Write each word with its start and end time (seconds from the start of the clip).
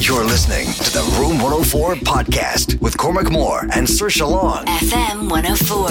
You're 0.00 0.24
listening 0.24 0.66
to 0.66 0.90
the 0.92 1.02
Room 1.18 1.38
104 1.42 1.96
podcast 1.96 2.80
with 2.80 2.96
Cormac 2.96 3.30
Moore 3.30 3.62
and 3.62 3.86
Saoirse 3.86 4.26
Long. 4.26 4.64
FM 4.64 5.28
104. 5.28 5.88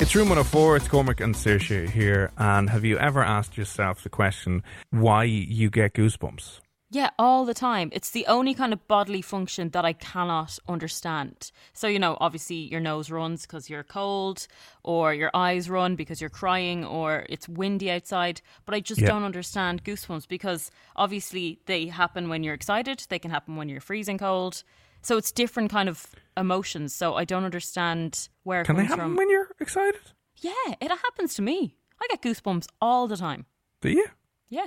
It's 0.00 0.14
Room 0.14 0.28
104, 0.28 0.76
it's 0.76 0.88
Cormac 0.88 1.20
and 1.20 1.34
Saoirse 1.34 1.88
here. 1.88 2.32
And 2.36 2.68
have 2.68 2.84
you 2.84 2.98
ever 2.98 3.22
asked 3.22 3.56
yourself 3.56 4.02
the 4.02 4.08
question 4.08 4.62
why 4.90 5.24
you 5.24 5.70
get 5.70 5.94
goosebumps? 5.94 6.60
Yeah, 6.92 7.10
all 7.20 7.44
the 7.44 7.54
time. 7.54 7.90
It's 7.92 8.10
the 8.10 8.26
only 8.26 8.52
kind 8.52 8.72
of 8.72 8.88
bodily 8.88 9.22
function 9.22 9.70
that 9.70 9.84
I 9.84 9.92
cannot 9.92 10.58
understand. 10.68 11.52
So, 11.72 11.86
you 11.86 12.00
know, 12.00 12.16
obviously 12.20 12.56
your 12.56 12.80
nose 12.80 13.12
runs 13.12 13.42
because 13.42 13.70
you're 13.70 13.84
cold, 13.84 14.48
or 14.82 15.14
your 15.14 15.30
eyes 15.32 15.70
run 15.70 15.94
because 15.94 16.20
you're 16.20 16.30
crying, 16.30 16.84
or 16.84 17.26
it's 17.28 17.48
windy 17.48 17.92
outside. 17.92 18.40
But 18.66 18.74
I 18.74 18.80
just 18.80 19.00
Yeah. 19.00 19.06
don't 19.06 19.22
understand 19.22 19.84
goosebumps 19.84 20.26
because 20.26 20.72
obviously 20.96 21.60
they 21.66 21.86
happen 21.86 22.28
when 22.28 22.42
you're 22.42 22.54
excited, 22.54 23.06
they 23.08 23.20
can 23.20 23.30
happen 23.30 23.54
when 23.54 23.68
you're 23.68 23.80
freezing 23.80 24.18
cold. 24.18 24.64
So 25.02 25.16
it's 25.16 25.30
different 25.30 25.70
kind 25.70 25.88
of 25.88 26.06
emotions. 26.36 26.92
So 26.92 27.14
I 27.14 27.24
don't 27.24 27.44
understand 27.44 28.28
where 28.42 28.62
it 28.62 28.66
Can 28.66 28.74
they 28.76 28.82
happen 28.84 28.98
from. 29.10 29.16
when 29.16 29.30
you're 29.30 29.48
excited? 29.60 30.00
yeah, 30.42 30.74
it 30.80 30.88
happens 30.90 31.34
to 31.34 31.42
me. 31.42 31.76
I 32.02 32.06
get 32.10 32.20
goosebumps 32.20 32.66
all 32.80 33.06
the 33.06 33.16
time. 33.16 33.46
Do 33.80 33.90
you? 33.90 34.06
Yeah. 34.48 34.66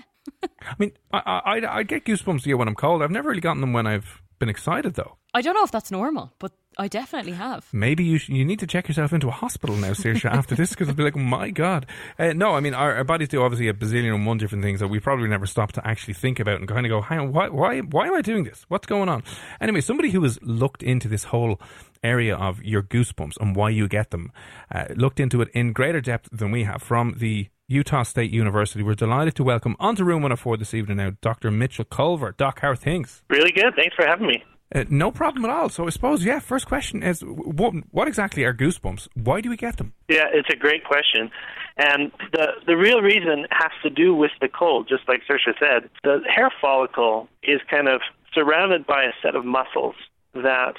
I 0.68 0.76
mean, 0.80 0.92
I, 1.12 1.20
I, 1.20 1.78
I- 1.80 1.84
get 1.84 2.06
goosebumps 2.06 2.46
yeah, 2.46 2.56
when 2.56 2.68
I'm 2.68 2.76
cold. 2.76 3.02
I've 3.02 3.12
never 3.12 3.30
really 3.30 3.42
gotten 3.42 3.62
them 3.62 3.74
when 3.74 3.88
I've 3.88 4.22
been 4.40 4.50
excited, 4.50 4.96
though. 4.96 5.18
I 5.34 5.42
don't 5.42 5.56
know 5.56 5.64
if 5.64 5.72
that's 5.72 5.90
normal, 5.90 6.32
but 6.38 6.52
I 6.78 6.88
definitely 6.88 7.32
have. 7.34 7.66
Maybe 7.74 8.04
you 8.04 8.18
sh- 8.20 8.30
you 8.30 8.46
need 8.46 8.60
to 8.60 8.68
check 8.68 8.88
yourself 8.88 9.14
into 9.14 9.28
a 9.28 9.32
hospital 9.32 9.76
now, 9.76 9.92
Saoirse, 9.92 10.26
after 10.32 10.54
this, 10.56 10.72
because 10.72 10.90
it'll 10.90 10.98
be 10.98 11.04
like, 11.04 11.16
my 11.16 11.50
God. 11.50 11.86
Uh, 12.20 12.34
no, 12.34 12.52
I 12.56 12.60
mean, 12.60 12.74
our, 12.74 12.96
our 12.96 13.04
bodies 13.04 13.30
do 13.30 13.42
obviously 13.42 13.68
a 13.68 13.74
bazillion 13.74 14.14
and 14.14 14.26
one 14.28 14.38
different 14.38 14.64
things 14.64 14.80
that 14.80 14.90
we 14.90 15.00
probably 15.00 15.28
never 15.28 15.46
stop 15.48 15.72
to 15.74 15.88
actually 15.88 16.14
think 16.16 16.40
about 16.40 16.60
and 16.60 16.68
kind 16.68 16.86
of 16.86 16.90
go, 16.90 17.02
hang 17.02 17.20
on, 17.20 17.32
why, 17.34 17.50
why, 17.50 17.80
why 17.80 18.08
am 18.08 18.14
I 18.16 18.22
doing 18.22 18.44
this? 18.44 18.66
What's 18.68 18.86
going 18.86 19.10
on? 19.10 19.24
Anyway, 19.60 19.82
somebody 19.82 20.10
who 20.12 20.22
has 20.24 20.40
looked 20.44 20.84
into 20.84 21.08
this 21.08 21.26
whole 21.26 21.60
area 22.04 22.36
of 22.36 22.62
your 22.64 22.84
goosebumps 22.84 23.38
and 23.40 23.56
why 23.56 23.70
you 23.70 23.88
get 23.88 24.12
them, 24.12 24.32
uh, 24.72 24.86
looked 24.96 25.20
into 25.20 25.42
it 25.42 25.48
in 25.54 25.74
greater 25.74 26.02
depth 26.02 26.30
than 26.32 26.52
we 26.52 26.64
have 26.64 26.82
from 26.84 27.16
the 27.18 27.48
Utah 27.68 28.04
State 28.04 28.32
University. 28.32 28.84
We're 28.84 28.96
delighted 28.96 29.36
to 29.36 29.44
welcome 29.44 29.78
onto 29.80 30.04
Room 30.04 30.22
104 30.22 30.58
this 30.58 30.74
evening 30.74 30.98
now 30.98 31.12
Dr. 31.22 31.50
Mitchell 31.50 31.86
Colver. 31.86 32.34
Doc, 32.38 32.60
how 32.60 32.72
are 32.72 32.76
things? 32.76 33.24
Really 33.30 33.52
good. 33.52 33.74
Thanks 33.76 33.96
for 33.96 34.06
having 34.06 34.28
me. 34.28 34.44
Uh, 34.76 34.84
no 34.90 35.12
problem 35.12 35.46
at 35.46 35.52
all. 35.52 35.70
So 35.70 35.88
I 35.88 35.90
suppose, 35.90 36.26
yeah, 36.26 36.40
first 36.40 36.66
question 36.66 37.04
is 37.04 37.22
what, 37.22 37.74
what 37.92 38.08
exactly 38.08 38.44
are 38.44 38.54
goosebumps? 38.54 39.08
Why 39.14 39.40
do 39.40 39.50
we 39.50 39.56
get 39.56 39.78
them? 39.78 39.94
Yeah, 40.10 40.26
it's 40.34 40.50
a 40.52 40.58
great 40.58 40.84
question. 40.84 41.32
And 41.78 42.12
the 42.34 42.48
the 42.68 42.76
real 42.76 43.02
reason 43.02 43.48
has 43.50 43.72
to 43.82 43.90
do 43.90 44.14
with 44.14 44.32
the 44.42 44.48
cold, 44.48 44.88
just 44.88 45.08
like 45.08 45.22
Saoirse 45.30 45.58
said. 45.60 45.90
The 46.04 46.20
hair 46.28 46.52
follicle 46.62 47.30
is 47.42 47.62
kind 47.70 47.88
of 47.88 48.02
surrounded 48.34 48.86
by 48.86 49.04
a 49.04 49.12
set 49.24 49.36
of 49.36 49.46
muscles 49.46 49.96
that 50.36 50.74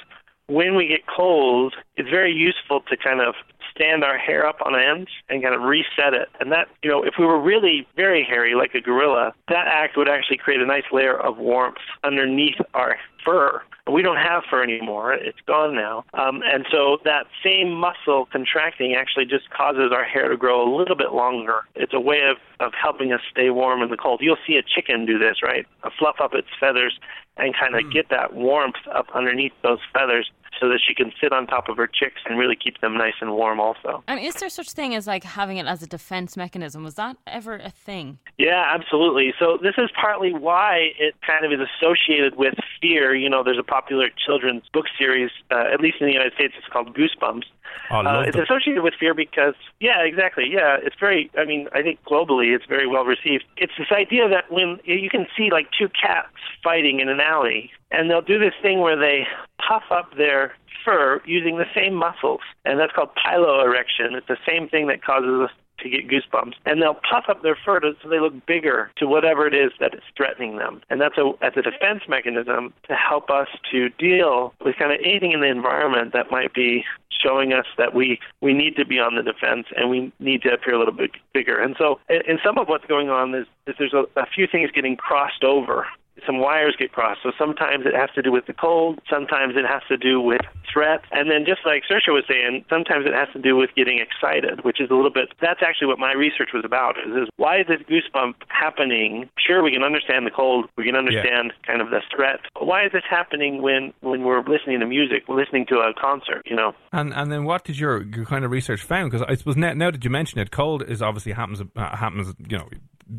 when 0.47 0.75
we 0.75 0.87
get 0.87 1.01
cold, 1.07 1.73
it's 1.97 2.09
very 2.09 2.31
useful 2.31 2.81
to 2.89 2.95
kind 2.95 3.19
of 3.21 3.35
stand 3.75 4.03
our 4.03 4.17
hair 4.17 4.47
up 4.47 4.57
on 4.65 4.75
end 4.79 5.07
and 5.29 5.43
kind 5.43 5.53
of 5.53 5.61
reset 5.61 6.13
it. 6.13 6.29
And 6.39 6.51
that, 6.51 6.67
you 6.83 6.89
know, 6.89 7.03
if 7.03 7.15
we 7.19 7.25
were 7.25 7.39
really 7.39 7.87
very 7.95 8.23
hairy 8.23 8.55
like 8.55 8.73
a 8.73 8.81
gorilla, 8.81 9.33
that 9.49 9.67
act 9.67 9.97
would 9.97 10.09
actually 10.09 10.37
create 10.37 10.61
a 10.61 10.65
nice 10.65 10.85
layer 10.91 11.17
of 11.17 11.37
warmth 11.37 11.77
underneath 12.03 12.55
our 12.73 12.97
fur. 13.25 13.61
We 13.91 14.01
don't 14.01 14.17
have 14.17 14.43
fur 14.49 14.63
anymore. 14.63 15.13
It's 15.13 15.39
gone 15.45 15.75
now. 15.75 16.05
Um, 16.13 16.41
and 16.45 16.65
so 16.71 16.97
that 17.03 17.25
same 17.43 17.71
muscle 17.71 18.27
contracting 18.31 18.95
actually 18.95 19.25
just 19.25 19.49
causes 19.51 19.91
our 19.91 20.03
hair 20.03 20.29
to 20.29 20.37
grow 20.37 20.63
a 20.63 20.69
little 20.75 20.95
bit 20.95 21.11
longer. 21.11 21.61
It's 21.75 21.93
a 21.93 21.99
way 21.99 22.21
of, 22.29 22.37
of 22.65 22.73
helping 22.73 23.11
us 23.13 23.21
stay 23.29 23.49
warm 23.49 23.81
in 23.81 23.89
the 23.89 23.97
cold. 23.97 24.21
You'll 24.21 24.37
see 24.47 24.55
a 24.55 24.63
chicken 24.63 25.05
do 25.05 25.19
this, 25.19 25.43
right? 25.43 25.67
Uh, 25.83 25.89
fluff 25.99 26.15
up 26.19 26.33
its 26.33 26.47
feathers 26.59 26.97
and 27.37 27.53
kind 27.55 27.75
of 27.75 27.91
get 27.91 28.09
that 28.09 28.33
warmth 28.33 28.75
up 28.93 29.07
underneath 29.13 29.51
those 29.61 29.79
feathers 29.93 30.31
so 30.59 30.69
that 30.69 30.79
she 30.85 30.93
can 30.93 31.11
sit 31.21 31.33
on 31.33 31.47
top 31.47 31.69
of 31.69 31.77
her 31.77 31.87
chicks 31.87 32.21
and 32.25 32.37
really 32.37 32.55
keep 32.55 32.79
them 32.81 32.97
nice 32.97 33.15
and 33.21 33.33
warm 33.33 33.59
also. 33.59 34.03
And 34.07 34.19
is 34.19 34.35
there 34.35 34.49
such 34.49 34.71
thing 34.71 34.95
as 34.95 35.07
like 35.07 35.23
having 35.23 35.57
it 35.57 35.65
as 35.65 35.83
a 35.83 35.87
defense 35.87 36.37
mechanism? 36.37 36.83
Was 36.83 36.95
that 36.95 37.17
ever 37.27 37.55
a 37.55 37.69
thing? 37.69 38.19
Yeah, 38.37 38.63
absolutely. 38.73 39.33
So 39.39 39.57
this 39.61 39.75
is 39.77 39.89
partly 39.99 40.33
why 40.33 40.91
it 40.99 41.15
kind 41.25 41.45
of 41.45 41.51
is 41.51 41.59
associated 41.59 42.35
with 42.37 42.55
fear. 42.81 43.14
You 43.21 43.29
know, 43.29 43.43
there's 43.43 43.59
a 43.59 43.63
popular 43.63 44.09
children's 44.09 44.63
book 44.73 44.85
series, 44.97 45.31
uh, 45.51 45.65
at 45.73 45.79
least 45.79 45.97
in 45.99 46.07
the 46.07 46.13
United 46.13 46.33
States, 46.33 46.53
it's 46.57 46.67
called 46.67 46.95
Goosebumps. 46.95 47.45
Oh, 47.91 47.97
Uh, 47.97 48.23
it's 48.27 48.37
associated 48.37 48.83
with 48.83 48.93
fear 48.99 49.13
because, 49.13 49.55
yeah, 49.79 50.01
exactly. 50.01 50.45
Yeah, 50.49 50.77
it's 50.81 50.95
very. 50.99 51.29
I 51.37 51.45
mean, 51.45 51.67
I 51.73 51.81
think 51.81 52.03
globally 52.03 52.55
it's 52.55 52.65
very 52.65 52.87
well 52.87 53.05
received. 53.05 53.43
It's 53.57 53.73
this 53.77 53.91
idea 53.91 54.27
that 54.29 54.51
when 54.51 54.79
you 54.85 55.09
can 55.09 55.27
see 55.37 55.49
like 55.51 55.67
two 55.77 55.89
cats 55.89 56.29
fighting 56.63 56.99
in 56.99 57.09
an 57.09 57.19
alley, 57.19 57.71
and 57.91 58.09
they'll 58.09 58.21
do 58.21 58.39
this 58.39 58.53
thing 58.61 58.79
where 58.79 58.97
they 58.97 59.27
puff 59.67 59.83
up 59.91 60.15
their 60.17 60.53
fur 60.83 61.21
using 61.25 61.57
the 61.57 61.65
same 61.73 61.95
muscles, 61.95 62.41
and 62.63 62.79
that's 62.79 62.93
called 62.93 63.09
piloerection. 63.25 64.13
It's 64.13 64.27
the 64.27 64.37
same 64.47 64.69
thing 64.69 64.87
that 64.87 65.03
causes 65.03 65.49
us 65.49 65.51
to 65.85 65.89
get 65.89 66.07
goosebumps, 66.09 66.53
and 66.65 66.81
they'll 66.81 66.99
puff 67.09 67.25
up 67.29 67.41
their 67.43 67.57
fur 67.63 67.79
to, 67.79 67.93
so 68.01 68.09
they 68.09 68.19
look 68.19 68.45
bigger 68.45 68.91
to 68.97 69.07
whatever 69.07 69.47
it 69.47 69.53
is 69.53 69.71
that 69.79 69.93
is 69.93 70.01
threatening 70.17 70.57
them, 70.57 70.81
and 70.89 70.99
that's 70.99 71.17
a 71.17 71.31
as 71.41 71.53
a 71.55 71.61
defense 71.61 72.03
mechanism 72.07 72.73
to 72.87 72.95
help 72.95 73.29
us 73.29 73.47
to 73.71 73.89
deal 73.89 74.53
with 74.63 74.75
kind 74.77 74.91
of 74.91 74.99
anything 75.03 75.31
in 75.31 75.41
the 75.41 75.47
environment 75.47 76.13
that 76.13 76.31
might 76.31 76.53
be 76.53 76.83
showing 77.09 77.53
us 77.53 77.65
that 77.77 77.93
we 77.93 78.19
we 78.41 78.53
need 78.53 78.75
to 78.75 78.85
be 78.85 78.99
on 78.99 79.15
the 79.15 79.23
defense 79.23 79.67
and 79.75 79.89
we 79.89 80.11
need 80.19 80.41
to 80.41 80.53
appear 80.53 80.73
a 80.73 80.79
little 80.79 80.93
bit 80.93 81.11
bigger. 81.33 81.57
And 81.59 81.75
so, 81.77 81.99
and 82.09 82.39
some 82.43 82.57
of 82.57 82.67
what's 82.67 82.85
going 82.85 83.09
on 83.09 83.33
is, 83.33 83.47
is 83.67 83.75
there's 83.77 83.93
a, 83.93 84.05
a 84.19 84.25
few 84.25 84.47
things 84.47 84.71
getting 84.71 84.95
crossed 84.95 85.43
over. 85.43 85.87
Some 86.25 86.39
wires 86.39 86.75
get 86.77 86.91
crossed. 86.91 87.21
So 87.23 87.31
sometimes 87.37 87.85
it 87.85 87.95
has 87.95 88.09
to 88.15 88.21
do 88.21 88.31
with 88.31 88.45
the 88.45 88.53
cold. 88.53 88.99
Sometimes 89.09 89.55
it 89.55 89.65
has 89.65 89.81
to 89.89 89.97
do 89.97 90.21
with 90.21 90.41
threat. 90.71 91.01
And 91.11 91.29
then 91.29 91.45
just 91.45 91.61
like 91.65 91.83
Saoirse 91.89 92.07
was 92.07 92.23
saying, 92.27 92.65
sometimes 92.69 93.05
it 93.05 93.13
has 93.13 93.27
to 93.33 93.39
do 93.39 93.55
with 93.55 93.69
getting 93.75 93.99
excited, 93.99 94.63
which 94.63 94.79
is 94.79 94.89
a 94.89 94.95
little 94.95 95.11
bit, 95.11 95.29
that's 95.41 95.61
actually 95.65 95.87
what 95.87 95.99
my 95.99 96.13
research 96.13 96.49
was 96.53 96.63
about, 96.65 96.97
is, 96.97 97.23
is 97.23 97.29
why 97.37 97.59
is 97.59 97.67
this 97.67 97.81
goosebump 97.89 98.35
happening? 98.47 99.29
Sure, 99.37 99.63
we 99.63 99.71
can 99.71 99.83
understand 99.83 100.25
the 100.25 100.31
cold. 100.31 100.69
We 100.77 100.85
can 100.85 100.95
understand 100.95 101.53
kind 101.65 101.81
of 101.81 101.89
the 101.89 102.01
threat. 102.13 102.39
But 102.53 102.67
why 102.67 102.85
is 102.85 102.91
this 102.91 103.03
happening 103.09 103.61
when, 103.61 103.93
when 104.01 104.23
we're 104.23 104.43
listening 104.43 104.79
to 104.79 104.85
music, 104.85 105.23
we're 105.27 105.39
listening 105.39 105.65
to 105.67 105.79
a 105.79 105.93
concert, 105.99 106.43
you 106.45 106.55
know? 106.55 106.73
And 106.91 107.13
and 107.13 107.31
then 107.31 107.45
what 107.45 107.63
did 107.63 107.79
your, 107.79 108.03
your 108.03 108.25
kind 108.25 108.45
of 108.45 108.51
research 108.51 108.81
found? 108.81 109.11
Because 109.11 109.25
I 109.27 109.35
suppose 109.35 109.55
now, 109.55 109.73
now 109.73 109.91
that 109.91 110.03
you 110.03 110.09
mention 110.09 110.39
it, 110.39 110.51
cold 110.51 110.83
is 110.83 111.01
obviously 111.01 111.31
happens 111.33 111.61
uh, 111.61 111.95
happens. 111.95 112.33
You 112.47 112.57
know, 112.57 112.69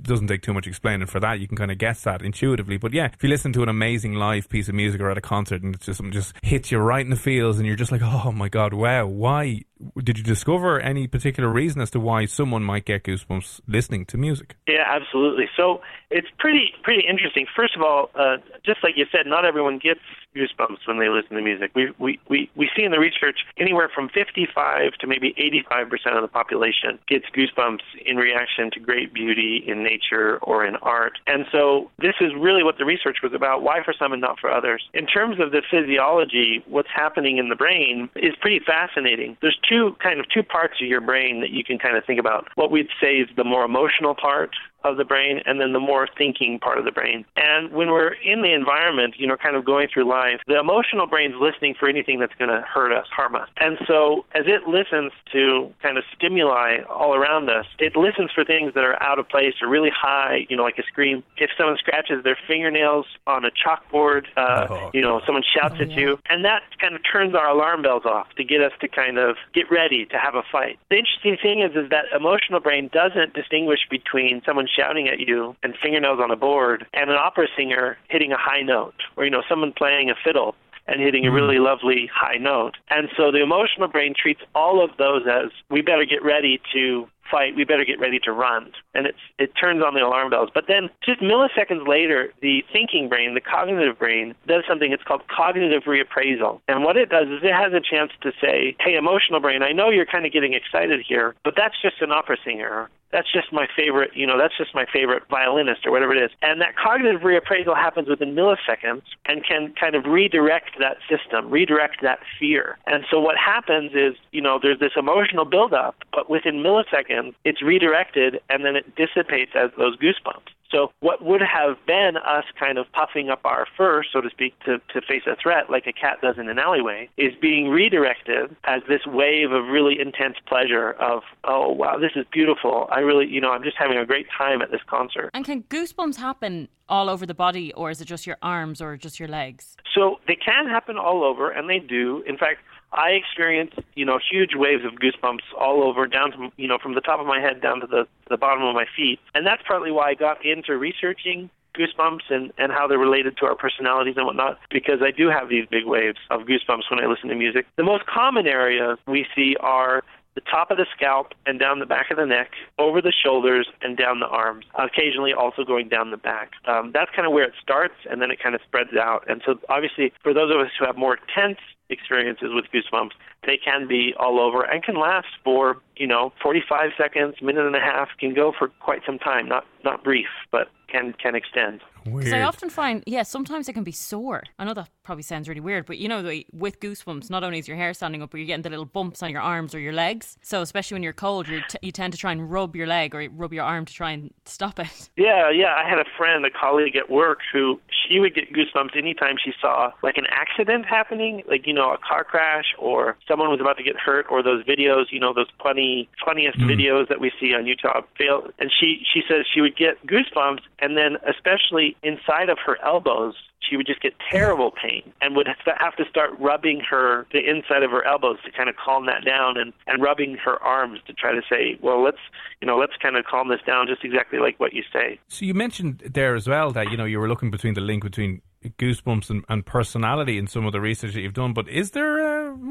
doesn't 0.02 0.26
take 0.26 0.42
too 0.42 0.52
much 0.52 0.66
explaining 0.66 1.06
for 1.06 1.20
that. 1.20 1.40
You 1.40 1.46
can 1.46 1.56
kind 1.56 1.70
of 1.70 1.78
guess 1.78 2.02
that 2.02 2.22
intuitively. 2.22 2.76
But 2.76 2.92
yeah, 2.92 3.10
if 3.12 3.22
you 3.22 3.28
listen 3.28 3.52
to 3.54 3.62
an 3.62 3.68
amazing 3.68 4.14
live 4.14 4.48
piece 4.48 4.68
of 4.68 4.74
music 4.74 5.00
or 5.00 5.10
at 5.10 5.18
a 5.18 5.20
concert 5.20 5.62
and 5.62 5.74
it's 5.74 5.86
just 5.86 5.98
something 5.98 6.12
just 6.12 6.34
hits 6.42 6.70
you 6.70 6.78
right 6.78 7.04
in 7.04 7.10
the 7.10 7.16
feels, 7.16 7.58
and 7.58 7.66
you're 7.66 7.76
just 7.76 7.92
like, 7.92 8.02
oh 8.02 8.32
my 8.32 8.48
god, 8.48 8.74
wow, 8.74 9.06
why 9.06 9.62
did 10.02 10.16
you 10.18 10.24
discover 10.24 10.80
any 10.80 11.06
particular 11.06 11.50
reason 11.50 11.82
as 11.82 11.90
to 11.90 12.00
why 12.00 12.24
someone 12.24 12.64
might 12.64 12.84
get 12.84 13.04
goosebumps 13.04 13.60
listening 13.66 14.06
to 14.06 14.16
music? 14.16 14.56
Yeah, 14.66 14.84
absolutely. 14.88 15.48
So 15.56 15.82
it's 16.10 16.28
pretty 16.38 16.72
pretty 16.82 17.04
interesting. 17.06 17.46
First 17.54 17.76
of 17.76 17.82
all, 17.82 18.10
uh, 18.14 18.36
just 18.64 18.82
like 18.82 18.94
you 18.96 19.06
said, 19.12 19.26
not 19.26 19.44
everyone 19.44 19.78
gets 19.78 20.00
goosebumps 20.34 20.86
when 20.86 20.98
they 20.98 21.08
listen 21.08 21.36
to 21.36 21.42
music. 21.42 21.72
We 21.74 21.92
we 21.98 22.20
we 22.28 22.50
we 22.54 22.70
see 22.76 22.84
in 22.84 22.92
the 22.92 22.98
research 22.98 23.40
anywhere 23.58 23.90
from 23.92 24.08
55 24.08 24.92
to 25.00 25.06
maybe 25.06 25.34
85 25.36 25.88
percent 25.88 26.16
of 26.16 26.22
the 26.22 26.28
population 26.28 26.98
gets 27.08 27.26
goosebumps 27.34 27.84
in 28.04 28.16
reaction 28.16 28.70
to 28.72 28.80
great 28.80 29.12
beauty 29.12 29.64
in 29.66 29.82
nature 29.82 30.38
or 30.38 30.64
in 30.64 30.76
art. 30.76 31.18
And 31.26 31.44
so 31.52 31.90
this 31.98 32.14
is 32.20 32.32
really 32.38 32.62
what 32.62 32.78
the 32.78 32.84
research 32.84 33.18
was 33.22 33.32
about. 33.34 33.62
Why 33.62 33.82
for 33.84 33.94
some 33.98 34.12
and 34.12 34.20
not 34.20 34.38
for 34.40 34.50
others? 34.50 34.88
In 34.94 35.06
terms 35.06 35.40
of 35.40 35.50
the 35.50 35.62
physiology, 35.70 36.62
what's 36.66 36.88
happening 36.94 37.38
in 37.38 37.48
the 37.48 37.56
brain 37.56 38.08
is 38.16 38.34
pretty 38.40 38.60
fascinating. 38.64 39.36
There's 39.42 39.58
two 39.68 39.96
kind 40.02 40.20
of 40.20 40.26
two 40.28 40.42
parts 40.42 40.74
of 40.80 40.88
your 40.88 41.00
brain 41.00 41.40
that 41.40 41.50
you 41.50 41.64
can 41.64 41.78
kind 41.78 41.96
of 41.96 42.04
think 42.04 42.20
about. 42.20 42.48
What 42.54 42.70
we'd 42.70 42.88
say 43.00 43.16
is 43.16 43.28
the 43.36 43.44
more 43.44 43.64
emotional 43.64 44.14
part 44.14 44.50
of 44.90 44.96
the 44.96 45.04
brain 45.04 45.40
and 45.46 45.60
then 45.60 45.72
the 45.72 45.80
more 45.80 46.08
thinking 46.16 46.58
part 46.58 46.78
of 46.78 46.84
the 46.84 46.92
brain. 46.92 47.24
And 47.36 47.72
when 47.72 47.90
we're 47.90 48.14
in 48.14 48.42
the 48.42 48.52
environment, 48.52 49.14
you 49.18 49.26
know, 49.26 49.36
kind 49.36 49.56
of 49.56 49.64
going 49.64 49.88
through 49.92 50.08
life, 50.08 50.40
the 50.46 50.58
emotional 50.58 51.06
brain's 51.06 51.34
listening 51.40 51.74
for 51.78 51.88
anything 51.88 52.18
that's 52.18 52.34
going 52.38 52.50
to 52.50 52.62
hurt 52.62 52.92
us, 52.92 53.06
harm 53.10 53.34
us. 53.34 53.48
And 53.58 53.78
so 53.86 54.24
as 54.34 54.44
it 54.46 54.68
listens 54.68 55.12
to 55.32 55.72
kind 55.82 55.98
of 55.98 56.04
stimuli 56.14 56.78
all 56.88 57.14
around 57.14 57.50
us, 57.50 57.66
it 57.78 57.96
listens 57.96 58.30
for 58.32 58.44
things 58.44 58.74
that 58.74 58.84
are 58.84 59.00
out 59.02 59.18
of 59.18 59.28
place 59.28 59.54
or 59.60 59.68
really 59.68 59.90
high, 59.90 60.46
you 60.48 60.56
know, 60.56 60.62
like 60.62 60.78
a 60.78 60.84
scream. 60.84 61.22
If 61.36 61.50
someone 61.56 61.76
scratches 61.78 62.22
their 62.24 62.38
fingernails 62.46 63.06
on 63.26 63.44
a 63.44 63.50
chalkboard, 63.50 64.26
uh, 64.36 64.66
oh. 64.68 64.90
you 64.94 65.00
know, 65.00 65.20
someone 65.26 65.42
shouts 65.42 65.76
oh, 65.78 65.82
at 65.82 65.90
yeah. 65.90 65.98
you, 65.98 66.18
and 66.28 66.44
that 66.44 66.62
kind 66.80 66.94
of 66.94 67.00
turns 67.10 67.34
our 67.34 67.48
alarm 67.48 67.82
bells 67.82 68.04
off 68.04 68.28
to 68.36 68.44
get 68.44 68.60
us 68.60 68.72
to 68.80 68.88
kind 68.88 69.18
of 69.18 69.36
get 69.54 69.70
ready 69.70 70.06
to 70.06 70.18
have 70.18 70.34
a 70.34 70.42
fight. 70.50 70.78
The 70.90 70.96
interesting 70.96 71.36
thing 71.40 71.60
is, 71.60 71.76
is 71.76 71.90
that 71.90 72.04
emotional 72.14 72.60
brain 72.60 72.90
doesn't 72.92 73.34
distinguish 73.34 73.80
between 73.90 74.42
someone 74.44 74.66
shouting 74.76 75.08
at 75.08 75.20
you 75.20 75.56
and 75.62 75.74
fingernails 75.82 76.20
on 76.22 76.30
a 76.30 76.36
board 76.36 76.86
and 76.92 77.10
an 77.10 77.16
opera 77.16 77.46
singer 77.56 77.96
hitting 78.08 78.32
a 78.32 78.36
high 78.38 78.62
note 78.62 78.94
or, 79.16 79.24
you 79.24 79.30
know, 79.30 79.42
someone 79.48 79.72
playing 79.72 80.10
a 80.10 80.14
fiddle 80.22 80.54
and 80.88 81.00
hitting 81.00 81.26
a 81.26 81.32
really 81.32 81.56
hmm. 81.56 81.64
lovely 81.64 82.08
high 82.14 82.36
note. 82.36 82.76
And 82.90 83.08
so 83.16 83.32
the 83.32 83.42
emotional 83.42 83.88
brain 83.88 84.14
treats 84.16 84.40
all 84.54 84.84
of 84.84 84.90
those 84.98 85.22
as 85.26 85.50
we 85.70 85.82
better 85.82 86.04
get 86.04 86.22
ready 86.22 86.60
to 86.72 87.08
fight, 87.30 87.56
we 87.56 87.64
better 87.64 87.84
get 87.84 87.98
ready 87.98 88.18
to 88.20 88.32
run. 88.32 88.72
And 88.94 89.06
it's, 89.06 89.18
it 89.38 89.52
turns 89.60 89.82
on 89.82 89.94
the 89.94 90.00
alarm 90.00 90.30
bells. 90.30 90.50
But 90.52 90.64
then 90.68 90.90
just 91.04 91.20
milliseconds 91.20 91.86
later, 91.86 92.32
the 92.42 92.64
thinking 92.72 93.08
brain, 93.08 93.34
the 93.34 93.40
cognitive 93.40 93.98
brain, 93.98 94.34
does 94.46 94.64
something 94.68 94.92
it's 94.92 95.02
called 95.02 95.22
cognitive 95.28 95.84
reappraisal. 95.84 96.60
And 96.68 96.84
what 96.84 96.96
it 96.96 97.10
does 97.10 97.28
is 97.28 97.40
it 97.42 97.54
has 97.54 97.72
a 97.72 97.80
chance 97.80 98.12
to 98.22 98.32
say, 98.40 98.76
hey, 98.80 98.96
emotional 98.96 99.40
brain, 99.40 99.62
I 99.62 99.72
know 99.72 99.90
you're 99.90 100.06
kind 100.06 100.26
of 100.26 100.32
getting 100.32 100.54
excited 100.54 101.04
here, 101.06 101.34
but 101.44 101.54
that's 101.56 101.74
just 101.82 102.00
an 102.00 102.12
opera 102.12 102.36
singer 102.44 102.90
that's 103.16 103.32
just 103.32 103.50
my 103.50 103.66
favorite, 103.74 104.10
you 104.14 104.26
know, 104.26 104.36
that's 104.36 104.56
just 104.58 104.74
my 104.74 104.84
favorite 104.92 105.22
violinist 105.30 105.86
or 105.86 105.90
whatever 105.90 106.14
it 106.14 106.22
is. 106.22 106.30
And 106.42 106.60
that 106.60 106.76
cognitive 106.76 107.22
reappraisal 107.22 107.74
happens 107.74 108.08
within 108.08 108.34
milliseconds 108.34 109.02
and 109.24 109.42
can 109.42 109.72
kind 109.80 109.94
of 109.94 110.04
redirect 110.04 110.72
that 110.80 110.98
system, 111.08 111.48
redirect 111.48 112.02
that 112.02 112.18
fear. 112.38 112.76
And 112.86 113.04
so 113.10 113.18
what 113.18 113.36
happens 113.38 113.92
is, 113.94 114.16
you 114.32 114.42
know, 114.42 114.58
there's 114.60 114.80
this 114.80 114.92
emotional 114.96 115.46
buildup, 115.46 115.96
but 116.12 116.28
within 116.28 116.56
milliseconds, 116.56 117.15
it's 117.44 117.62
redirected 117.62 118.40
and 118.48 118.64
then 118.64 118.76
it 118.76 118.94
dissipates 118.96 119.52
as 119.54 119.70
those 119.76 119.96
goosebumps. 119.96 120.50
So 120.70 120.90
what 121.00 121.24
would 121.24 121.42
have 121.42 121.76
been 121.86 122.16
us 122.16 122.44
kind 122.58 122.78
of 122.78 122.86
puffing 122.92 123.30
up 123.30 123.40
our 123.44 123.66
fur, 123.76 124.02
so 124.12 124.20
to 124.20 124.30
speak, 124.30 124.58
to, 124.64 124.78
to 124.92 125.00
face 125.00 125.22
a 125.26 125.36
threat 125.40 125.70
like 125.70 125.86
a 125.86 125.92
cat 125.92 126.18
does 126.22 126.38
in 126.38 126.48
an 126.48 126.58
alleyway, 126.58 127.08
is 127.16 127.32
being 127.40 127.68
redirected 127.68 128.56
as 128.64 128.82
this 128.88 129.06
wave 129.06 129.52
of 129.52 129.66
really 129.66 130.00
intense 130.00 130.36
pleasure 130.46 130.92
of, 130.92 131.22
oh, 131.44 131.70
wow, 131.70 131.98
this 131.98 132.12
is 132.16 132.26
beautiful. 132.32 132.88
I 132.90 133.00
really, 133.00 133.26
you 133.26 133.40
know, 133.40 133.52
I'm 133.52 133.62
just 133.62 133.76
having 133.78 133.96
a 133.96 134.04
great 134.04 134.26
time 134.36 134.60
at 134.60 134.70
this 134.70 134.80
concert. 134.88 135.30
And 135.34 135.44
can 135.44 135.62
goosebumps 135.64 136.16
happen 136.16 136.68
all 136.88 137.08
over 137.08 137.26
the 137.26 137.34
body, 137.34 137.72
or 137.74 137.90
is 137.90 138.00
it 138.00 138.06
just 138.06 138.26
your 138.26 138.36
arms 138.42 138.80
or 138.80 138.96
just 138.96 139.18
your 139.18 139.28
legs? 139.28 139.76
So 139.94 140.20
they 140.26 140.36
can 140.36 140.66
happen 140.66 140.96
all 140.96 141.24
over, 141.24 141.50
and 141.50 141.68
they 141.68 141.78
do. 141.78 142.22
In 142.26 142.36
fact, 142.36 142.60
I 142.92 143.10
experience, 143.10 143.72
you 143.94 144.04
know, 144.04 144.18
huge 144.30 144.54
waves 144.54 144.84
of 144.84 144.92
goosebumps 144.94 145.42
all 145.58 145.82
over, 145.82 146.06
down 146.06 146.32
to, 146.32 146.50
you 146.56 146.68
know, 146.68 146.78
from 146.78 146.94
the 146.94 147.00
top 147.00 147.20
of 147.20 147.26
my 147.26 147.40
head 147.40 147.60
down 147.60 147.80
to 147.80 147.86
the, 147.86 148.06
the 148.30 148.36
bottom 148.36 148.62
of 148.62 148.74
my 148.74 148.86
feet. 148.96 149.18
And 149.34 149.46
that's 149.46 149.62
partly 149.66 149.90
why 149.90 150.10
I 150.10 150.14
got 150.14 150.44
into 150.44 150.76
researching 150.76 151.50
goosebumps 151.76 152.30
and, 152.30 152.52
and 152.56 152.72
how 152.72 152.86
they're 152.86 152.98
related 152.98 153.36
to 153.36 153.46
our 153.46 153.54
personalities 153.54 154.14
and 154.16 154.24
whatnot, 154.24 154.58
because 154.70 155.02
I 155.02 155.10
do 155.10 155.28
have 155.28 155.48
these 155.48 155.66
big 155.70 155.84
waves 155.84 156.18
of 156.30 156.42
goosebumps 156.42 156.90
when 156.90 157.02
I 157.02 157.06
listen 157.06 157.28
to 157.28 157.34
music. 157.34 157.66
The 157.76 157.84
most 157.84 158.06
common 158.06 158.46
areas 158.46 158.98
we 159.06 159.26
see 159.34 159.56
are 159.60 160.02
the 160.36 160.42
top 160.42 160.70
of 160.70 160.76
the 160.76 160.86
scalp 160.94 161.32
and 161.46 161.58
down 161.58 161.80
the 161.80 161.86
back 161.86 162.10
of 162.10 162.18
the 162.18 162.26
neck, 162.26 162.50
over 162.78 163.00
the 163.00 163.12
shoulders 163.12 163.66
and 163.80 163.96
down 163.96 164.20
the 164.20 164.26
arms, 164.26 164.66
occasionally 164.78 165.32
also 165.32 165.64
going 165.64 165.88
down 165.88 166.10
the 166.10 166.16
back. 166.18 166.52
Um, 166.66 166.92
that's 166.92 167.10
kind 167.16 167.26
of 167.26 167.32
where 167.32 167.44
it 167.44 167.54
starts, 167.60 167.94
and 168.08 168.20
then 168.22 168.30
it 168.30 168.38
kind 168.40 168.54
of 168.54 168.60
spreads 168.68 168.94
out. 168.94 169.24
And 169.28 169.42
so, 169.44 169.58
obviously, 169.70 170.12
for 170.22 170.34
those 170.34 170.54
of 170.54 170.60
us 170.60 170.70
who 170.78 170.84
have 170.84 170.96
more 170.96 171.16
intense 171.16 171.58
experiences 171.88 172.48
with 172.52 172.66
goosebumps, 172.66 173.12
they 173.46 173.56
can 173.56 173.88
be 173.88 174.12
all 174.18 174.38
over 174.38 174.62
and 174.62 174.82
can 174.82 174.96
last 174.96 175.28
for, 175.42 175.78
you 175.96 176.06
know, 176.06 176.32
45 176.42 176.90
seconds, 176.98 177.36
minute 177.40 177.66
and 177.66 177.76
a 177.76 177.80
half, 177.80 178.08
can 178.18 178.34
go 178.34 178.52
for 178.56 178.68
quite 178.80 179.00
some 179.06 179.18
time, 179.18 179.48
not 179.48 179.64
not 179.84 180.04
brief, 180.04 180.28
but 180.52 180.68
can 180.88 181.14
can 181.14 181.34
extend. 181.34 181.80
Because 182.04 182.32
I 182.32 182.42
often 182.42 182.70
find, 182.70 183.02
yeah, 183.06 183.22
sometimes 183.24 183.68
it 183.68 183.72
can 183.72 183.82
be 183.84 183.92
sore. 183.92 184.44
I 184.58 184.64
know 184.64 184.74
that 184.74 184.90
probably 185.06 185.22
sounds 185.22 185.48
really 185.48 185.60
weird, 185.60 185.86
but 185.86 185.98
you 185.98 186.08
know, 186.08 186.20
with 186.52 186.80
goosebumps, 186.80 187.30
not 187.30 187.44
only 187.44 187.60
is 187.60 187.68
your 187.68 187.76
hair 187.76 187.94
standing 187.94 188.22
up, 188.22 188.30
but 188.32 188.38
you're 188.38 188.46
getting 188.46 188.62
the 188.62 188.70
little 188.70 188.84
bumps 188.84 189.22
on 189.22 189.30
your 189.30 189.40
arms 189.40 189.72
or 189.72 189.78
your 189.78 189.92
legs. 189.92 190.36
So 190.42 190.62
especially 190.62 190.96
when 190.96 191.04
you're 191.04 191.12
cold, 191.12 191.46
you 191.46 191.62
t- 191.68 191.78
you 191.80 191.92
tend 191.92 192.12
to 192.12 192.18
try 192.18 192.32
and 192.32 192.50
rub 192.50 192.74
your 192.74 192.88
leg 192.88 193.14
or 193.14 193.28
rub 193.30 193.52
your 193.52 193.62
arm 193.62 193.84
to 193.84 193.94
try 193.94 194.10
and 194.10 194.34
stop 194.44 194.78
it. 194.80 195.10
Yeah, 195.16 195.50
yeah. 195.50 195.74
I 195.74 195.88
had 195.88 195.98
a 195.98 196.04
friend, 196.16 196.44
a 196.44 196.50
colleague 196.50 196.96
at 196.96 197.08
work, 197.08 197.38
who 197.52 197.80
she 197.88 198.18
would 198.18 198.34
get 198.34 198.52
goosebumps 198.52 198.96
anytime 198.96 199.36
she 199.42 199.52
saw 199.60 199.92
like 200.02 200.16
an 200.18 200.26
accident 200.28 200.84
happening, 200.84 201.42
like 201.48 201.66
you 201.66 201.72
know, 201.72 201.92
a 201.92 201.98
car 201.98 202.24
crash 202.24 202.66
or 202.78 203.16
someone 203.26 203.48
was 203.48 203.60
about 203.60 203.76
to 203.78 203.82
get 203.82 203.96
hurt, 203.96 204.26
or 204.30 204.42
those 204.42 204.64
videos, 204.64 205.06
you 205.10 205.20
know, 205.20 205.32
those 205.32 205.46
funny, 205.62 206.08
funniest 206.24 206.58
mm. 206.58 206.66
videos 206.66 207.08
that 207.08 207.20
we 207.20 207.30
see 207.40 207.54
on 207.54 207.64
YouTube. 207.64 208.04
Fail, 208.18 208.48
and 208.58 208.70
she 208.78 209.06
she 209.12 209.22
says 209.28 209.46
she 209.52 209.60
would 209.60 209.76
get 209.76 210.04
goosebumps, 210.06 210.62
and 210.80 210.96
then 210.96 211.16
especially 211.26 211.96
inside 212.02 212.48
of 212.48 212.58
her 212.58 212.76
elbows, 212.84 213.34
she 213.60 213.76
would 213.76 213.86
just 213.86 214.00
get 214.00 214.14
terrible 214.30 214.70
pain 214.70 214.95
and 215.20 215.36
would 215.36 215.46
have 215.46 215.96
to 215.96 216.04
start 216.08 216.30
rubbing 216.38 216.80
her 216.80 217.26
the 217.32 217.38
inside 217.38 217.82
of 217.82 217.90
her 217.90 218.04
elbows 218.04 218.38
to 218.44 218.50
kind 218.52 218.68
of 218.68 218.76
calm 218.76 219.06
that 219.06 219.24
down 219.24 219.56
and 219.56 219.72
and 219.86 220.02
rubbing 220.02 220.36
her 220.36 220.62
arms 220.62 221.00
to 221.06 221.12
try 221.12 221.32
to 221.32 221.42
say 221.50 221.78
well 221.82 222.02
let's 222.02 222.18
you 222.60 222.66
know 222.66 222.76
let's 222.76 222.96
kind 223.00 223.16
of 223.16 223.24
calm 223.24 223.48
this 223.48 223.60
down 223.66 223.86
just 223.86 224.04
exactly 224.04 224.38
like 224.38 224.58
what 224.60 224.72
you 224.72 224.82
say 224.92 225.18
so 225.28 225.44
you 225.44 225.54
mentioned 225.54 226.02
there 226.04 226.34
as 226.34 226.48
well 226.48 226.70
that 226.70 226.90
you 226.90 226.96
know 226.96 227.04
you 227.04 227.18
were 227.18 227.28
looking 227.28 227.50
between 227.50 227.74
the 227.74 227.80
link 227.80 228.02
between 228.02 228.40
goosebumps 228.78 229.30
and, 229.30 229.44
and 229.48 229.64
personality 229.64 230.38
in 230.38 230.46
some 230.46 230.66
of 230.66 230.72
the 230.72 230.80
research 230.80 231.14
that 231.14 231.20
you've 231.20 231.34
done. 231.34 231.52
But 231.52 231.68
is 231.68 231.92
there 231.92 232.18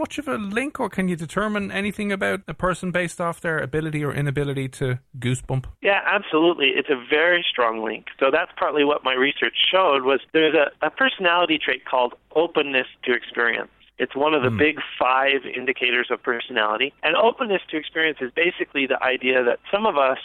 much 0.05 0.19
of 0.19 0.27
a 0.27 0.37
link, 0.37 0.79
or 0.79 0.87
can 0.87 1.07
you 1.07 1.15
determine 1.15 1.71
anything 1.71 2.11
about 2.11 2.41
a 2.47 2.53
person 2.53 2.91
based 2.91 3.19
off 3.19 3.41
their 3.41 3.57
ability 3.57 4.05
or 4.05 4.13
inability 4.13 4.67
to 4.69 4.99
goosebump? 5.17 5.65
Yeah, 5.81 6.01
absolutely. 6.05 6.67
It's 6.75 6.91
a 6.91 7.03
very 7.09 7.43
strong 7.49 7.83
link. 7.83 8.05
So 8.19 8.29
that's 8.31 8.51
partly 8.55 8.83
what 8.83 9.03
my 9.03 9.15
research 9.15 9.55
showed 9.73 10.03
was 10.03 10.19
there's 10.31 10.53
a, 10.53 10.67
a 10.85 10.91
personality 10.91 11.57
trait 11.57 11.85
called 11.85 12.13
openness 12.35 12.85
to 13.05 13.13
experience. 13.15 13.71
It's 13.97 14.15
one 14.15 14.35
of 14.35 14.43
the 14.43 14.49
mm. 14.49 14.59
big 14.59 14.77
five 14.99 15.41
indicators 15.43 16.09
of 16.11 16.21
personality. 16.21 16.93
And 17.01 17.15
openness 17.15 17.63
to 17.71 17.77
experience 17.77 18.19
is 18.21 18.29
basically 18.35 18.85
the 18.85 19.01
idea 19.01 19.43
that 19.43 19.57
some 19.71 19.87
of 19.87 19.97
us 19.97 20.19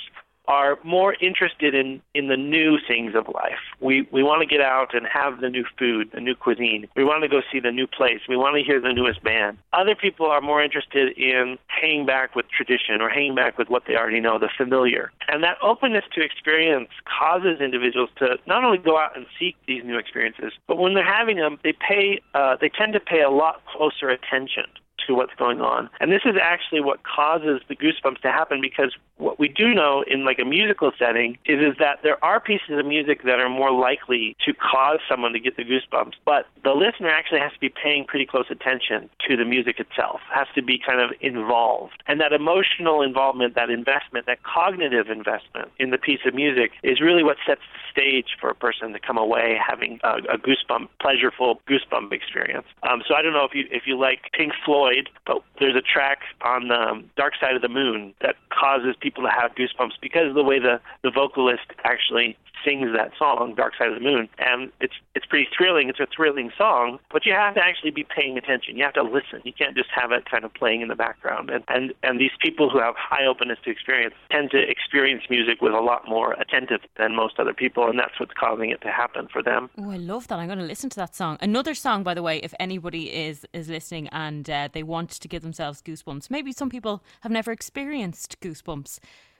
are 0.51 0.81
more 0.83 1.15
interested 1.21 1.77
in, 1.77 2.03
in 2.13 2.27
the 2.27 2.37
new 2.37 2.77
things 2.89 3.15
of 3.15 3.29
life. 3.33 3.63
We, 3.81 4.09
we 4.11 4.25
want 4.25 4.41
to 4.43 4.47
get 4.47 4.61
out 4.61 4.95
and 4.95 5.07
have 5.07 5.41
the 5.41 5.49
new 5.49 5.65
food, 5.79 6.11
the 6.13 6.21
new 6.21 6.35
cuisine. 6.35 6.89
We 6.97 7.05
want 7.05 7.23
to 7.23 7.29
go 7.29 7.41
see 7.53 7.61
the 7.61 7.71
new 7.71 7.87
place. 7.87 8.19
We 8.29 8.37
want 8.37 8.57
to 8.57 8.63
hear 8.65 8.81
the 8.81 8.93
newest 8.93 9.23
band. 9.23 9.59
Other 9.73 9.95
people 9.95 10.27
are 10.27 10.41
more 10.41 10.61
interested 10.61 11.17
in 11.17 11.57
hanging 11.69 12.05
back 12.05 12.35
with 12.35 12.47
tradition 12.49 13.01
or 13.01 13.09
hanging 13.09 13.37
back 13.37 13.59
with 13.59 13.71
what 13.71 13.85
they 13.87 13.95
already 13.95 14.19
know, 14.19 14.41
the 14.41 14.51
familiar. 14.57 15.13
And 15.29 15.45
that 15.45 15.57
openness 15.63 16.05
to 16.17 16.21
experience 16.21 16.89
causes 17.07 17.61
individuals 17.61 18.11
to 18.19 18.37
not 18.49 18.65
only 18.65 18.79
go 18.79 18.99
out 18.99 19.17
and 19.17 19.27
seek 19.39 19.55
these 19.69 19.85
new 19.85 19.99
experiences, 19.99 20.53
but 20.67 20.79
when 20.79 20.95
they're 20.95 21.05
having 21.05 21.37
them, 21.37 21.61
they 21.63 21.75
pay, 21.75 22.21
uh, 22.35 22.57
they 22.61 22.71
tend 22.71 22.93
to 22.95 23.01
pay 23.01 23.23
a 23.23 23.31
lot 23.31 23.63
closer 23.73 24.11
attention 24.11 24.65
to 25.07 25.15
what's 25.15 25.35
going 25.37 25.61
on. 25.61 25.89
And 26.01 26.11
this 26.13 26.23
is 26.25 26.35
actually 26.41 26.81
what 26.81 27.03
causes 27.03 27.61
the 27.69 27.77
goosebumps 27.77 28.21
to 28.23 28.33
happen 28.33 28.61
because 28.61 28.97
what 29.17 29.39
we 29.39 29.49
do 29.49 29.75
know 29.75 30.03
in 30.07 30.25
like 30.25 30.39
a 30.39 30.45
musical 30.45 30.93
setting 30.99 31.37
is, 31.45 31.61
is 31.61 31.77
that 31.79 32.01
there 32.03 32.23
are 32.25 32.41
pieces 32.41 32.79
of 32.79 32.87
music 32.87 33.23
that 33.25 33.39
are 33.39 33.49
more 33.49 33.71
likely 33.71 34.37
to 34.47 34.53
cause 34.55 34.99
someone 35.09 35.33
to 35.33 35.41
get 35.41 35.57
the 35.57 35.65
goosebumps, 35.65 36.15
but 36.25 36.47
the 36.65 36.73
listener 36.73 37.11
actually 37.11 37.41
has 37.41 37.53
to 37.53 37.61
be 37.61 37.69
paying 37.69 38.05
pretty 38.05 38.27
close 38.27 38.47
attention 38.51 39.11
to 39.29 39.37
the 39.37 39.45
music 39.45 39.79
itself, 39.79 40.21
has 40.33 40.47
to 40.55 40.63
be 40.63 40.79
kind 40.79 41.01
of 41.01 41.11
involved. 41.21 42.03
And 42.07 42.21
that 42.21 42.33
emotional 42.33 43.03
involvement, 43.03 43.55
that 43.55 43.71
investment, 43.71 44.27
that 44.27 44.43
cognitive 44.43 45.09
investment 45.09 45.69
in 45.79 45.91
the 45.91 45.99
piece 45.99 46.21
of 46.27 46.35
music 46.35 46.73
is 46.83 47.01
really 47.01 47.23
what 47.23 47.37
sets 47.47 47.61
the 47.61 48.01
stage 48.01 48.37
for 48.41 48.51
a 48.51 48.55
person 48.55 48.93
to 48.93 48.99
come 48.99 49.19
away 49.19 49.59
having 49.61 50.01
a, 50.03 50.19
a 50.35 50.39
goosebump, 50.39 50.89
pleasureful 51.01 51.59
goosebump 51.69 52.13
experience. 52.13 52.67
Um, 52.83 53.03
so 53.07 53.15
I 53.15 53.23
don't 53.23 53.33
know 53.33 53.45
if 53.45 53.55
you 53.55 53.65
if 53.71 53.83
you 53.87 53.99
like 53.99 54.21
Pink 54.33 54.53
Floyd 54.65 55.00
afraid. 55.01 55.15
But 55.27 55.43
there's 55.59 55.77
a 55.77 55.83
track 55.83 56.21
on 56.43 56.69
the 56.69 57.03
Dark 57.17 57.35
Side 57.41 57.57
of 57.57 57.63
the 57.63 57.69
Moon 57.69 58.15
that 58.21 58.37
causes 58.51 58.97
people 59.01 59.23
to 59.25 59.31
have 59.31 59.55
goosebumps 59.55 60.01
because 60.01 60.29
of 60.29 60.35
the 60.35 60.45
way 60.45 60.59
the 60.59 60.81
the 61.03 61.11
vocalist 61.11 61.73
actually 61.85 62.37
sings 62.65 62.91
that 62.95 63.13
song, 63.19 63.55
Dark 63.57 63.75
Side 63.79 63.89
of 63.89 63.95
the 63.95 64.01
Moon, 64.01 64.29
and 64.39 64.71
it's 64.81 64.95
it's 65.15 65.27
pretty 65.27 65.49
thrilling. 65.57 65.89
It's 65.89 66.01
a 66.01 66.07
thrilling 66.15 66.51
song, 66.57 66.99
but 67.13 67.27
you 67.27 67.33
have 67.33 67.55
to 67.55 67.61
actually 67.65 67.91
be 67.91 68.05
paying 68.05 68.37
attention. 68.37 68.77
You 68.77 68.85
have 68.85 68.95
to 68.95 69.03
listen. 69.03 69.41
You 69.45 69.53
can't 69.53 69.77
just 69.77 69.91
have 69.95 70.13
it 70.13 70.29
kind 70.31 70.45
of 70.45 70.53
playing 70.55 70.81
in 70.83 70.89
the 70.89 70.95
background. 70.95 71.51
And 71.51 71.65
and 71.69 71.93
and 72.03 72.21
these 72.21 72.31
people 72.41 72.71
who 72.71 72.79
have 72.79 72.95
high 72.97 73.25
openness 73.27 73.59
to 73.65 73.71
experience 73.71 74.15
tend 74.31 74.51
to 74.53 74.59
experience 74.59 75.25
music 75.31 75.61
with 75.61 75.73
a 75.73 75.81
lot 75.81 76.09
more 76.09 76.33
attentive 76.35 76.81
than 76.97 77.15
most 77.15 77.39
other 77.39 77.55
people, 77.55 77.89
and 77.89 77.99
that's 77.99 78.19
what's 78.19 78.33
causing 78.39 78.71
it 78.71 78.81
to 78.83 78.89
happen 78.89 79.29
for 79.33 79.43
them. 79.43 79.71
Oh, 79.79 79.91
I 79.91 79.97
love 79.97 80.29
that. 80.29 80.39
I'm 80.39 80.47
going 80.47 80.59
to 80.59 80.65
listen 80.65 80.91
to 80.91 80.97
that 80.97 81.15
song. 81.15 81.39
Another 81.41 81.75
song, 81.75 82.03
by 82.03 82.15
the 82.15 82.23
way, 82.23 82.39
if 82.39 82.55
anybody 82.61 83.13
is 83.13 83.47
is 83.53 83.69
listening 83.69 84.09
and 84.09 84.49
uh, 84.49 84.69
they 84.73 84.80
want 84.83 85.11
to 85.11 85.29
give 85.29 85.43
themselves 85.43 85.83
goosebumps. 85.83 86.31
Maybe 86.31 86.53
some 86.53 86.71
people 86.71 87.03
have 87.21 87.33
never 87.33 87.53
experienced 87.53 88.41
goosebumps. 88.41 88.99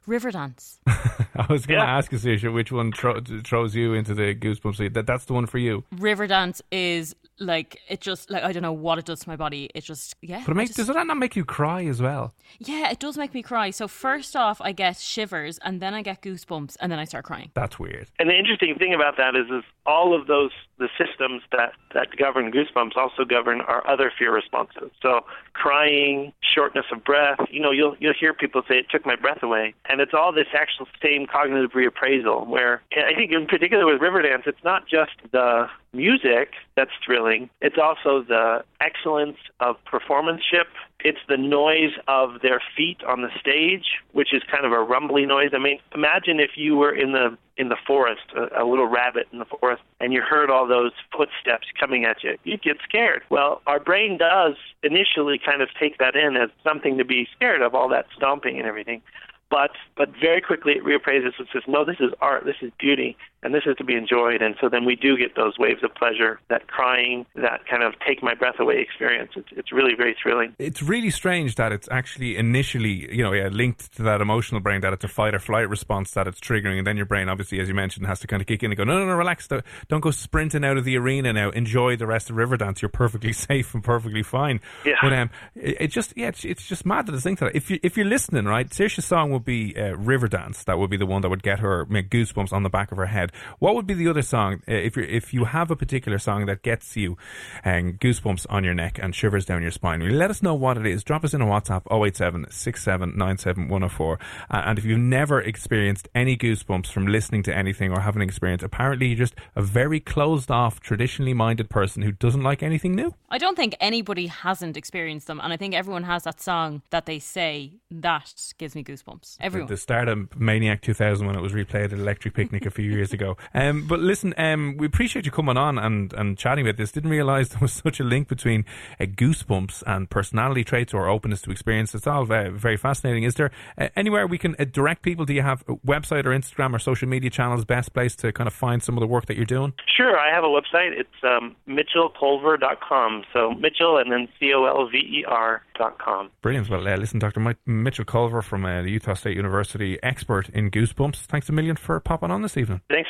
Riverdance. 0.09 0.79
I 0.87 1.47
was 1.53 1.67
going 1.67 1.79
to 1.81 1.85
Yeah. 1.87 1.97
ask 1.99 2.11
you, 2.13 2.19
Saoirse, 2.19 2.53
which 2.53 2.73
one 2.73 2.91
tro- 2.91 3.21
throws 3.45 3.75
you 3.75 3.95
into 3.95 4.15
the 4.15 4.35
goosebumps? 4.35 4.93
That 4.95 5.07
that's 5.07 5.25
the 5.27 5.33
one 5.33 5.47
for 5.47 5.59
you. 5.59 5.85
Riverdance 5.95 6.61
is 6.71 7.15
like 7.39 7.79
it 7.89 8.01
just 8.03 8.31
like 8.31 8.43
I 8.43 8.53
don't 8.53 8.63
know 8.63 8.73
what 8.73 8.99
it 8.99 9.05
does 9.07 9.21
to 9.21 9.29
my 9.29 9.37
body. 9.37 9.71
It 9.75 9.83
just 9.85 10.15
yeah. 10.21 10.43
But 10.47 10.53
it 10.53 10.55
I 10.55 10.57
make, 10.59 10.67
just- 10.69 10.77
does 10.79 10.87
that 10.89 11.07
not 11.07 11.17
make 11.17 11.37
you 11.37 11.45
cry 11.45 11.85
as 11.85 12.01
well? 12.03 12.35
yeah, 12.59 12.91
it 12.91 12.99
does 12.99 13.17
make 13.17 13.33
me 13.33 13.43
cry. 13.43 13.71
So 13.71 13.87
first 13.89 14.35
off, 14.37 14.61
I 14.61 14.73
get 14.73 14.97
shivers, 14.99 15.59
and 15.59 15.81
then 15.81 15.95
I 15.95 16.03
get 16.03 16.21
goosebumps, 16.23 16.77
and 16.81 16.91
then 16.91 16.99
I 16.99 17.05
start 17.05 17.25
crying. 17.25 17.51
That's 17.55 17.79
weird. 17.79 18.09
And 18.19 18.29
the 18.29 18.37
interesting 18.37 18.75
thing 18.77 18.93
about 18.93 19.17
that 19.19 19.37
is, 19.37 19.47
is 19.51 19.63
all 19.87 20.19
of 20.19 20.27
those 20.27 20.51
the 20.79 20.89
systems 20.99 21.43
that 21.53 21.73
that 21.95 22.17
govern 22.17 22.51
goosebumps 22.53 22.97
also 22.97 23.25
govern 23.25 23.61
our 23.63 23.87
other 23.89 24.11
fear 24.19 24.35
responses. 24.35 24.91
So 25.03 25.21
crying, 25.55 26.33
shortness 26.43 26.87
of 26.93 27.05
breath. 27.05 27.39
You 27.51 27.61
know, 27.61 27.71
you'll 27.71 27.97
you'll 28.01 28.15
hear 28.19 28.35
people 28.35 28.63
say 28.69 28.77
it 28.77 28.87
took 28.91 29.07
my 29.07 29.17
breath 29.17 29.43
away, 29.43 29.75
and 29.91 30.01
it's 30.01 30.15
all 30.15 30.33
this 30.33 30.47
actual 30.55 30.87
same 31.03 31.27
cognitive 31.27 31.73
reappraisal. 31.73 32.47
Where 32.47 32.83
I 32.93 33.15
think 33.15 33.33
in 33.33 33.47
particular 33.47 33.87
with 33.87 34.01
Riverdance, 34.01 34.47
it's 34.47 34.63
not 34.65 34.87
just 34.87 35.13
the 35.33 35.69
music 35.93 36.53
that's 36.77 36.93
thrilling. 37.05 37.51
It's 37.61 37.77
also 37.77 38.23
the 38.23 38.65
excellence 38.81 39.39
of 39.59 39.77
performanceship. 39.85 40.69
It's 41.01 41.19
the 41.29 41.37
noise 41.37 41.93
of 42.07 42.41
their 42.43 42.61
feet 42.77 43.03
on 43.05 43.23
the 43.23 43.31
stage, 43.41 43.87
which 44.13 44.33
is 44.33 44.43
kind 44.51 44.65
of 44.65 44.73
a 44.73 44.81
rumbly 44.81 45.27
noise. 45.27 45.51
I 45.53 45.59
mean, 45.59 45.81
imagine 45.95 46.39
if 46.39 46.51
you 46.57 46.77
were 46.77 46.95
in 46.95 47.13
the 47.13 47.37
in 47.57 47.69
the 47.69 47.77
forest, 47.87 48.23
a, 48.37 48.63
a 48.63 48.65
little 48.65 48.87
rabbit 48.87 49.27
in 49.33 49.39
the 49.39 49.45
forest, 49.45 49.83
and 50.01 50.13
you 50.13 50.23
heard 50.23 50.51
all 50.51 50.67
those 50.67 50.93
footsteps 51.15 51.67
coming 51.79 52.05
at 52.05 52.23
you. 52.23 52.39
You'd 52.45 52.63
get 52.63 52.79
scared. 52.83 53.23
Well, 53.29 53.61
our 53.67 53.81
brain 53.81 54.17
does 54.17 54.55
initially 54.83 55.39
kind 55.39 55.61
of 55.61 55.69
take 55.79 55.99
that 55.99 56.17
in 56.17 56.37
as 56.37 56.49
something 56.65 56.97
to 56.97 57.05
be 57.05 57.29
scared 57.37 57.61
of, 57.61 57.75
all 57.75 57.89
that 57.89 58.07
stomping 58.17 58.59
and 58.59 58.67
everything. 58.67 59.03
But 59.51 59.73
but 59.97 60.11
very 60.21 60.41
quickly 60.41 60.75
it 60.75 60.85
reappraises 60.85 61.33
and 61.39 61.49
says, 61.53 61.63
no, 61.67 61.85
this 61.85 61.97
is 61.99 62.13
art, 62.21 62.45
this 62.45 62.57
is 62.63 62.71
beauty, 62.79 63.17
and 63.43 63.55
this 63.55 63.63
is 63.67 63.77
to 63.77 63.85
be 63.85 63.95
enjoyed. 63.95 64.43
And 64.43 64.55
so 64.61 64.69
then 64.69 64.85
we 64.85 64.97
do 64.97 65.17
get 65.17 65.37
those 65.37 65.59
waves 65.59 65.83
of 65.83 65.95
pleasure, 65.95 66.41
that 66.49 66.67
crying, 66.69 67.27
that 67.37 67.67
kind 67.69 67.83
of 67.83 67.95
take 68.07 68.23
my 68.23 68.35
breath 68.35 68.59
away 68.59 68.81
experience. 68.81 69.33
It's 69.37 69.49
it's 69.53 69.73
really 69.73 69.95
very 69.95 70.17
thrilling. 70.21 70.55
It's 70.59 70.83
really 70.83 71.11
strange 71.11 71.55
that 71.57 71.73
it's 71.73 71.89
actually 71.91 72.37
initially, 72.37 73.15
you 73.15 73.23
know, 73.23 73.33
yeah, 73.33 73.49
linked 73.49 73.95
to 73.97 74.03
that 74.03 74.21
emotional 74.21 74.61
brain 74.61 74.81
that 74.83 74.93
it's 74.93 75.05
a 75.05 75.09
fight 75.09 75.35
or 75.35 75.39
flight 75.39 75.69
response 75.69 76.13
that 76.13 76.27
it's 76.27 76.41
triggering, 76.41 76.79
and 76.79 76.87
then 76.87 76.97
your 76.97 77.07
brain, 77.07 77.29
obviously, 77.29 77.61
as 77.61 77.69
you 77.69 77.75
mentioned, 77.75 78.07
has 78.07 78.21
to 78.21 78.27
kind 78.27 78.41
of 78.41 78.47
kick 78.47 78.63
in 78.63 78.71
and 78.71 78.77
go, 78.77 78.85
no, 78.85 78.99
no, 78.99 79.07
no, 79.07 79.15
relax, 79.15 79.49
don't 79.89 80.01
go 80.01 80.11
sprinting 80.11 80.65
out 80.65 80.77
of 80.77 80.85
the 80.85 80.97
arena 80.97 81.33
now. 81.33 81.51
Enjoy 81.51 81.97
the 81.97 82.07
rest 82.07 82.31
of 82.31 82.37
Riverdance. 82.37 82.81
You're 82.83 82.89
perfectly 82.89 83.33
safe 83.51 83.75
and 83.75 83.83
perfectly 83.83 84.23
fine. 84.23 84.61
Yeah. 84.85 84.95
But 85.03 85.13
um, 85.13 85.31
it, 85.55 85.77
it 85.81 85.87
just, 85.89 86.13
yeah, 86.17 86.29
it's, 86.29 86.45
it's 86.45 86.67
just 86.67 86.85
mad 86.87 87.07
that 87.07 87.15
it's 87.15 87.25
linked 87.25 87.41
to 87.41 87.47
that. 87.47 87.57
If 87.57 87.71
you 87.71 87.79
if 87.83 87.97
you're 87.97 88.07
listening, 88.07 88.45
right, 88.45 88.69
Saoirse's 88.69 89.05
song 89.05 89.31
would 89.31 89.45
be 89.45 89.75
uh, 89.77 89.95
Riverdance. 89.97 90.65
That 90.65 90.79
would 90.79 90.91
be 90.91 90.97
the 90.97 91.07
one 91.07 91.23
that 91.23 91.29
would 91.29 91.43
get 91.43 91.61
her 91.61 91.87
make 91.87 92.11
goosebumps 92.11 92.53
on 92.53 92.63
the 92.63 92.71
back 92.71 92.93
of 92.93 92.99
her 92.99 93.07
head. 93.07 93.30
What 93.59 93.75
would 93.75 93.87
be 93.87 93.95
the 93.95 94.09
other 94.09 94.23
song? 94.23 94.63
Uh, 94.69 94.75
if 94.75 94.97
you 94.97 95.05
if 95.05 95.35
you 95.35 95.45
have 95.45 95.71
a 95.71 95.77
particular 95.77 96.19
song 96.19 96.47
that 96.47 96.63
gets 96.63 96.97
you 96.97 97.17
um, 97.65 97.95
goosebumps 97.95 98.47
on 98.49 98.65
your 98.65 98.75
neck 98.75 98.99
and 99.03 99.15
shivers 99.15 99.45
down 99.45 99.63
your 99.63 99.71
spine, 99.71 100.01
let 100.19 100.31
us 100.31 100.43
know 100.43 100.55
what 100.55 100.77
it 100.77 100.87
is. 100.87 101.05
Drop 101.05 101.25
us 101.25 101.35
in 101.35 101.41
a 101.41 101.47
WhatsApp 101.47 101.83
087 101.91 102.47
6797 102.51 103.69
104. 103.69 104.19
Uh, 104.51 104.63
and 104.67 104.79
if 104.79 104.85
you've 104.85 104.99
never 104.99 105.41
experienced 105.41 106.09
any 106.15 106.37
goosebumps 106.37 106.87
from 106.87 107.07
listening 107.07 107.43
to 107.45 107.57
anything 107.57 107.93
or 107.93 108.01
having 108.01 108.23
experience, 108.23 108.63
apparently 108.63 109.09
you're 109.09 109.17
just 109.17 109.35
a 109.57 109.63
very 109.63 110.01
closed 110.01 110.51
off, 110.51 110.81
traditionally 110.81 111.35
minded 111.35 111.69
person 111.71 112.03
who 112.03 112.13
doesn't 112.13 112.43
like 112.43 112.63
anything 112.63 112.95
new. 112.95 113.15
I 113.29 113.39
don't 113.39 113.57
think 113.57 113.77
anybody 113.81 114.27
hasn't 114.27 114.77
experienced 114.77 115.27
them, 115.27 115.41
and 115.43 115.53
I 115.53 115.57
think 115.57 115.75
everyone 115.75 116.05
has 116.05 116.25
that 116.25 116.41
song 116.41 116.83
that 116.91 117.07
they 117.07 117.19
say 117.19 117.79
that 117.91 118.53
gives 118.59 118.75
me 118.75 118.83
goosebumps. 118.83 119.37
Everyone. 119.41 119.69
The 119.69 119.77
start 119.77 120.09
of 120.09 120.39
Maniac 120.39 120.83
2000 120.83 121.27
when 121.27 121.37
it 121.37 121.41
was 121.41 121.53
replayed 121.53 121.87
at 121.87 121.93
Electric 121.93 122.35
Picnic 122.35 122.67
a 122.67 122.71
few 122.71 122.91
years 122.91 123.13
ago. 123.13 123.20
Um, 123.55 123.87
but 123.87 124.01
listen, 124.01 124.35
um, 124.37 124.77
we 124.77 124.87
appreciate 124.87 125.25
you 125.25 125.31
coming 125.31 125.57
on 125.57 125.79
and, 125.79 126.13
and 126.15 126.39
chatting 126.39 126.67
about 126.67 126.77
this. 126.77 126.93
Didn't 126.93 127.11
realise 127.11 127.49
there 127.49 127.61
was 127.61 127.73
such 127.85 128.01
a 128.01 128.05
link 128.05 128.29
between 128.29 128.65
uh, 128.99 129.05
goosebumps 129.05 129.83
and 129.87 130.09
personality 130.09 130.65
traits 130.65 130.95
or 130.95 131.09
openness 131.09 131.43
to 131.43 131.51
experience. 131.51 131.95
It's 131.95 132.07
all 132.07 132.25
very, 132.25 132.51
very 132.51 132.77
fascinating. 132.77 133.25
Is 133.25 133.35
there 133.35 133.51
uh, 133.79 133.89
anywhere 133.97 134.27
we 134.27 134.39
can 134.39 134.57
uh, 134.59 134.65
direct 134.65 135.03
people? 135.03 135.25
Do 135.25 135.35
you 135.35 135.43
have 135.43 135.63
a 135.69 135.77
website 135.77 136.25
or 136.25 136.31
Instagram 136.31 136.75
or 136.75 136.79
social 136.79 137.09
media 137.09 137.31
channels? 137.31 137.65
Best 137.65 137.93
place 137.93 138.17
to 138.17 138.33
kind 138.33 138.47
of 138.47 138.55
find 138.55 138.83
some 138.83 138.97
of 138.97 139.01
the 139.01 139.07
work 139.07 139.27
that 139.27 139.37
you're 139.37 139.47
doing? 139.47 139.73
Sure, 139.97 140.19
I 140.19 140.35
have 140.35 140.45
a 140.45 140.49
website. 140.49 140.93
It's 140.99 141.09
um, 141.23 141.57
mitchellcolver.com. 141.69 143.25
So 143.33 143.53
Mitchell 143.53 143.99
and 143.99 144.11
then 144.11 144.29
C 144.39 144.53
O 144.55 144.65
L 144.65 144.89
V 144.89 144.97
E 144.99 145.25
R 145.27 145.63
dot 145.77 145.99
com. 145.99 146.31
Brilliant. 146.43 146.69
Well, 146.69 146.87
uh, 146.87 146.97
listen, 146.97 147.19
Dr. 147.19 147.41
Mike 147.41 147.59
Mitchell 147.67 148.05
Colver 148.05 148.43
from 148.43 148.65
uh, 148.65 148.83
the 148.83 148.91
Utah 148.91 149.15
State 149.15 149.37
University, 149.37 149.99
expert 150.03 150.49
in 150.51 150.71
goosebumps. 150.71 151.27
Thanks 151.27 151.49
a 151.49 151.53
million 151.53 151.77
for 151.77 151.99
popping 152.01 152.31
on 152.31 152.43
this 152.43 152.57
evening. 152.57 152.81
Thanks 152.89 153.10